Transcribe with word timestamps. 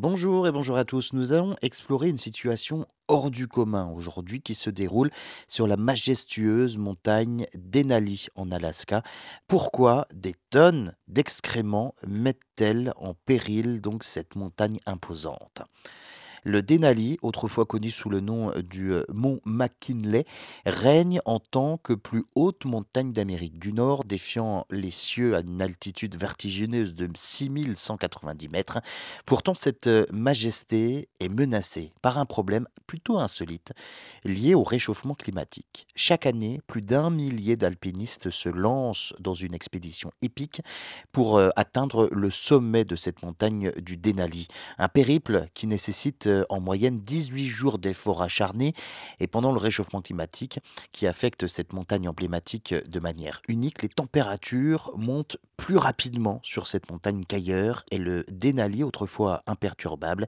Bonjour 0.00 0.46
et 0.46 0.52
bonjour 0.52 0.76
à 0.76 0.84
tous. 0.84 1.12
Nous 1.12 1.32
allons 1.32 1.56
explorer 1.60 2.08
une 2.08 2.18
situation 2.18 2.86
hors 3.08 3.32
du 3.32 3.48
commun 3.48 3.90
aujourd'hui 3.92 4.40
qui 4.40 4.54
se 4.54 4.70
déroule 4.70 5.10
sur 5.48 5.66
la 5.66 5.76
majestueuse 5.76 6.78
montagne 6.78 7.46
Denali 7.56 8.28
en 8.36 8.52
Alaska. 8.52 9.02
Pourquoi 9.48 10.06
des 10.14 10.36
tonnes 10.50 10.94
d'excréments 11.08 11.96
mettent-elles 12.06 12.92
en 12.94 13.14
péril 13.14 13.80
donc 13.80 14.04
cette 14.04 14.36
montagne 14.36 14.78
imposante? 14.86 15.62
Le 16.44 16.62
Denali, 16.62 17.18
autrefois 17.22 17.66
connu 17.66 17.90
sous 17.90 18.10
le 18.10 18.20
nom 18.20 18.50
euh, 18.50 18.62
du 18.62 18.92
euh, 18.92 19.04
mont 19.12 19.40
McKinley, 19.44 20.24
règne 20.66 21.20
en 21.24 21.38
tant 21.40 21.78
que 21.78 21.92
plus 21.92 22.24
haute 22.34 22.64
montagne 22.64 23.12
d'Amérique 23.12 23.58
du 23.58 23.72
Nord, 23.72 24.04
défiant 24.04 24.66
les 24.70 24.90
cieux 24.90 25.36
à 25.36 25.40
une 25.40 25.62
altitude 25.62 26.16
vertigineuse 26.16 26.94
de 26.94 27.08
6190 27.14 28.48
mètres. 28.48 28.78
Pourtant, 29.26 29.54
cette 29.54 29.86
euh, 29.86 30.06
majesté 30.12 31.08
est 31.20 31.28
menacée 31.28 31.92
par 32.02 32.18
un 32.18 32.26
problème 32.26 32.66
plutôt 32.86 33.18
insolite 33.18 33.72
lié 34.24 34.54
au 34.54 34.62
réchauffement 34.62 35.14
climatique. 35.14 35.86
Chaque 35.94 36.26
année, 36.26 36.60
plus 36.66 36.80
d'un 36.80 37.10
millier 37.10 37.56
d'alpinistes 37.56 38.30
se 38.30 38.48
lancent 38.48 39.12
dans 39.20 39.34
une 39.34 39.54
expédition 39.54 40.10
épique 40.22 40.62
pour 41.12 41.38
atteindre 41.56 42.08
le 42.10 42.30
sommet 42.30 42.84
de 42.84 42.96
cette 42.96 43.22
montagne 43.22 43.72
du 43.80 43.96
Denali. 43.96 44.48
Un 44.78 44.88
périple 44.88 45.46
qui 45.54 45.66
nécessite 45.66 46.27
euh, 46.28 46.44
en 46.48 46.60
moyenne 46.60 47.00
18 47.00 47.46
jours 47.46 47.78
d'efforts 47.78 48.22
acharnés 48.22 48.74
et 49.20 49.26
pendant 49.26 49.52
le 49.52 49.58
réchauffement 49.58 50.02
climatique 50.02 50.60
qui 50.92 51.06
affecte 51.06 51.46
cette 51.46 51.72
montagne 51.72 52.08
emblématique 52.08 52.74
de 52.74 53.00
manière 53.00 53.42
unique, 53.48 53.82
les 53.82 53.88
températures 53.88 54.92
montent 54.96 55.36
plus 55.56 55.76
rapidement 55.76 56.40
sur 56.42 56.66
cette 56.66 56.90
montagne 56.90 57.24
qu'ailleurs 57.26 57.84
et 57.90 57.98
le 57.98 58.24
Denali, 58.30 58.84
autrefois 58.84 59.42
imperturbable, 59.46 60.26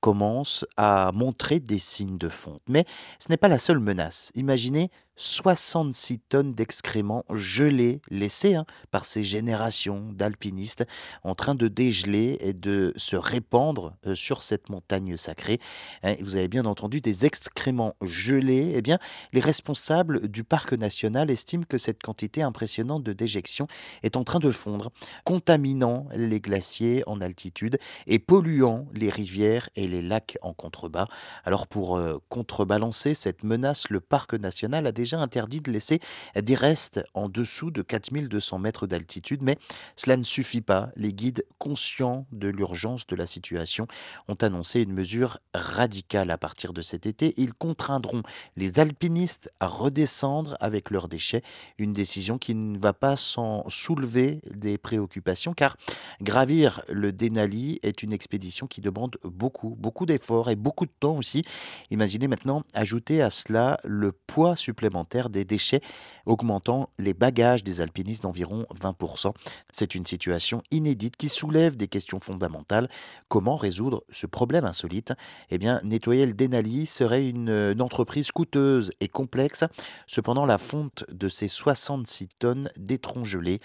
commence 0.00 0.66
à 0.76 1.12
montrer 1.12 1.60
des 1.60 1.78
signes 1.78 2.18
de 2.18 2.28
fonte. 2.28 2.62
Mais 2.68 2.84
ce 3.18 3.28
n'est 3.30 3.36
pas 3.36 3.48
la 3.48 3.58
seule 3.58 3.78
menace. 3.78 4.32
Imaginez 4.34 4.90
66 5.16 6.20
tonnes 6.20 6.54
d'excréments 6.54 7.24
gelés, 7.30 8.00
laissés 8.10 8.54
hein, 8.54 8.64
par 8.90 9.04
ces 9.04 9.22
générations 9.22 10.10
d'alpinistes 10.12 10.84
en 11.22 11.34
train 11.34 11.54
de 11.54 11.68
dégeler 11.68 12.38
et 12.40 12.52
de 12.52 12.92
se 12.96 13.16
répandre 13.16 13.94
euh, 14.06 14.14
sur 14.14 14.42
cette 14.42 14.70
montagne 14.70 15.16
sacrée. 15.16 15.60
Hein, 16.02 16.14
vous 16.22 16.36
avez 16.36 16.48
bien 16.48 16.64
entendu 16.64 17.00
des 17.00 17.26
excréments 17.26 17.94
gelés. 18.00 18.72
Eh 18.74 18.82
bien, 18.82 18.98
les 19.32 19.40
responsables 19.40 20.28
du 20.28 20.44
parc 20.44 20.72
national 20.72 21.30
estiment 21.30 21.64
que 21.68 21.78
cette 21.78 22.02
quantité 22.02 22.42
impressionnante 22.42 23.02
de 23.02 23.12
déjection 23.12 23.66
est 24.02 24.16
en 24.16 24.24
train 24.24 24.38
de 24.38 24.50
fondre, 24.50 24.90
contaminant 25.24 26.08
les 26.14 26.40
glaciers 26.40 27.02
en 27.06 27.20
altitude 27.20 27.78
et 28.06 28.18
polluant 28.18 28.86
les 28.94 29.10
rivières 29.10 29.68
et 29.76 29.86
les 29.88 30.02
lacs 30.02 30.38
en 30.42 30.54
contrebas. 30.54 31.06
Alors 31.44 31.66
pour 31.66 31.96
euh, 31.96 32.18
contrebalancer 32.28 33.14
cette 33.14 33.44
menace, 33.44 33.90
le 33.90 34.00
parc 34.00 34.34
national 34.34 34.86
a 34.86 34.92
déjà 34.92 35.11
interdit 35.20 35.60
de 35.60 35.70
laisser 35.70 36.00
des 36.40 36.54
restes 36.54 37.00
en 37.14 37.28
dessous 37.28 37.70
de 37.70 37.82
4200 37.82 38.58
mètres 38.58 38.86
d'altitude, 38.86 39.42
mais 39.42 39.58
cela 39.96 40.16
ne 40.16 40.22
suffit 40.22 40.60
pas. 40.60 40.90
Les 40.96 41.12
guides 41.12 41.44
conscients 41.58 42.26
de 42.32 42.48
l'urgence 42.48 43.06
de 43.06 43.16
la 43.16 43.26
situation 43.26 43.86
ont 44.28 44.34
annoncé 44.34 44.80
une 44.82 44.92
mesure 44.92 45.38
radicale 45.54 46.30
à 46.30 46.38
partir 46.38 46.72
de 46.72 46.82
cet 46.82 47.06
été. 47.06 47.34
Ils 47.36 47.54
contraindront 47.54 48.22
les 48.56 48.78
alpinistes 48.78 49.50
à 49.60 49.66
redescendre 49.66 50.56
avec 50.60 50.90
leurs 50.90 51.08
déchets, 51.08 51.42
une 51.78 51.92
décision 51.92 52.38
qui 52.38 52.54
ne 52.54 52.78
va 52.78 52.92
pas 52.92 53.16
sans 53.16 53.68
soulever 53.68 54.40
des 54.50 54.78
préoccupations, 54.78 55.54
car 55.54 55.76
gravir 56.20 56.82
le 56.88 57.12
Denali 57.12 57.80
est 57.82 58.02
une 58.02 58.12
expédition 58.12 58.66
qui 58.66 58.80
demande 58.80 59.16
beaucoup, 59.24 59.76
beaucoup 59.78 60.06
d'efforts 60.06 60.50
et 60.50 60.56
beaucoup 60.56 60.86
de 60.86 60.92
temps 61.00 61.16
aussi. 61.16 61.44
Imaginez 61.90 62.28
maintenant 62.28 62.62
ajouter 62.74 63.22
à 63.22 63.30
cela 63.30 63.78
le 63.84 64.12
poids 64.12 64.56
supplémentaire 64.56 64.91
des 65.30 65.44
déchets, 65.44 65.80
augmentant 66.26 66.88
les 66.98 67.14
bagages 67.14 67.64
des 67.64 67.80
alpinistes 67.80 68.22
d'environ 68.22 68.66
20%. 68.80 69.32
C'est 69.70 69.94
une 69.94 70.06
situation 70.06 70.62
inédite 70.70 71.16
qui 71.16 71.28
soulève 71.28 71.76
des 71.76 71.88
questions 71.88 72.20
fondamentales. 72.20 72.88
Comment 73.28 73.56
résoudre 73.56 74.04
ce 74.10 74.26
problème 74.26 74.64
insolite? 74.64 75.12
Eh 75.50 75.58
bien, 75.58 75.80
nettoyer 75.84 76.26
le 76.26 76.32
Denali 76.32 76.86
serait 76.86 77.28
une, 77.28 77.48
une 77.48 77.82
entreprise 77.82 78.30
coûteuse 78.30 78.92
et 79.00 79.08
complexe. 79.08 79.64
Cependant, 80.06 80.46
la 80.46 80.58
fonte 80.58 81.04
de 81.10 81.28
ces 81.28 81.48
66 81.48 82.28
tonnes 82.38 82.70
d'étrons 82.76 83.24
gelés, 83.24 83.60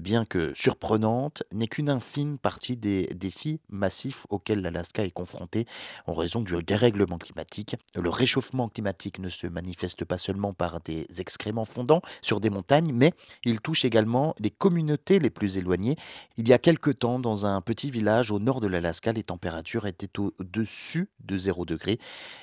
bien 0.00 0.24
que 0.24 0.52
surprenante, 0.54 1.42
n'est 1.52 1.68
qu'une 1.68 1.90
infime 1.90 2.38
partie 2.38 2.76
des 2.76 3.06
défis 3.14 3.60
massifs 3.68 4.26
auxquels 4.30 4.60
l'Alaska 4.60 5.04
est 5.04 5.10
confronté 5.10 5.66
en 6.06 6.14
raison 6.14 6.40
du 6.40 6.62
dérèglement 6.62 7.18
climatique. 7.18 7.76
Le 7.94 8.10
réchauffement 8.10 8.68
climatique 8.68 9.18
ne 9.18 9.28
se 9.28 9.46
manifeste 9.46 10.04
pas 10.04 10.18
seulement 10.18 10.52
par 10.52 10.67
des 10.84 11.06
excréments 11.18 11.64
fondants 11.64 12.02
sur 12.22 12.40
des 12.40 12.50
montagnes, 12.50 12.92
mais 12.92 13.12
il 13.44 13.60
touche 13.60 13.84
également 13.84 14.34
les 14.38 14.50
communautés 14.50 15.18
les 15.18 15.30
plus 15.30 15.58
éloignées. 15.58 15.96
Il 16.36 16.48
y 16.48 16.52
a 16.52 16.58
quelque 16.58 16.90
temps, 16.90 17.18
dans 17.18 17.46
un 17.46 17.60
petit 17.60 17.90
village 17.90 18.30
au 18.30 18.38
nord 18.38 18.60
de 18.60 18.66
l'Alaska, 18.66 19.12
les 19.12 19.22
températures 19.22 19.86
étaient 19.86 20.18
au-dessus 20.18 21.08
de 21.20 21.36
0 21.36 21.64
degré, 21.64 21.98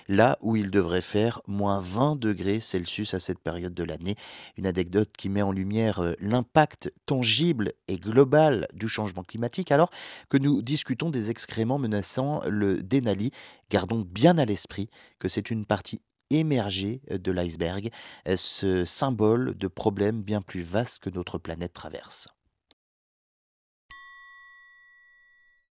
là 0.08 0.38
où 0.42 0.56
il 0.56 0.72
devrait 0.72 1.02
faire 1.02 1.42
moins 1.48 1.80
20 1.80 2.20
degrés 2.20 2.60
Celsius 2.60 3.14
à 3.14 3.20
cette 3.20 3.40
période 3.40 3.74
de 3.74 3.84
l'année. 3.84 4.16
Une 4.58 4.66
anecdote 4.66 5.10
qui 5.18 5.30
met 5.30 5.42
en 5.42 5.52
lumière 5.52 6.00
euh, 6.00 6.14
l'impact 6.20 6.92
tangible 7.06 7.74
et 7.88 7.98
global 7.98 8.68
du 8.74 8.88
changement 8.88 9.24
climatique, 9.24 9.72
alors 9.72 9.90
que 10.30 10.38
nous 10.38 10.62
discutons 10.62 11.10
des 11.10 11.32
excréments 11.32 11.80
menaçant 11.80 12.42
le 12.48 12.82
Denali. 12.82 13.32
Gardons 13.70 14.06
bien 14.08 14.38
à 14.38 14.46
l'esprit 14.46 14.90
que 15.20 15.28
c'est 15.28 15.50
une 15.50 15.66
partie 15.66 16.02
émerger 16.30 17.02
de 17.10 17.32
l'iceberg, 17.32 17.90
ce 18.36 18.86
symbole 18.86 19.58
de 19.58 19.68
problèmes 19.68 20.22
bien 20.22 20.42
plus 20.42 20.62
vastes 20.64 21.00
que 21.00 21.10
notre 21.10 21.38
planète 21.38 21.74
traverse. 21.74 22.28